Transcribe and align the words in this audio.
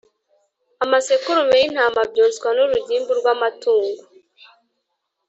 amasekurume 0.83 1.55
y’intama 1.61 2.01
byoswa 2.11 2.47
n’urugimbu 2.55 3.11
rw’amatungo 3.19 4.01